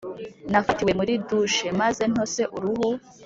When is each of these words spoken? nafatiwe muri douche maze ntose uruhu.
nafatiwe 0.51 0.91
muri 0.99 1.13
douche 1.27 1.67
maze 1.81 2.03
ntose 2.11 2.41
uruhu. 2.55 2.89